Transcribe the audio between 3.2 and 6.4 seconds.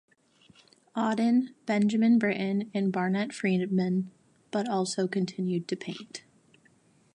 Freedman but also continued to paint.